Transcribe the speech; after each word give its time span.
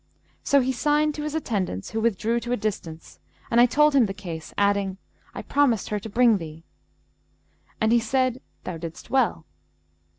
So 0.43 0.61
he 0.61 0.71
signed 0.71 1.13
to 1.13 1.21
his 1.21 1.35
attendants, 1.35 1.91
who 1.91 2.01
withdrew 2.01 2.39
to 2.39 2.51
a 2.51 2.57
distance, 2.57 3.19
and 3.51 3.61
I 3.61 3.67
told 3.67 3.93
him 3.93 4.07
the 4.07 4.15
case, 4.15 4.51
adding, 4.57 4.97
'I 5.35 5.43
promised 5.43 5.89
her 5.89 5.99
to 5.99 6.09
bring 6.09 6.39
thee,' 6.39 6.63
and 7.79 7.91
he 7.91 7.99
said, 7.99 8.41
'Thou 8.63 8.77
didst 8.77 9.11
well.' 9.11 9.45